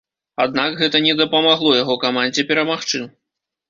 [0.45, 3.09] Аднак гэта не дапамагло яго камандзе перамагчы.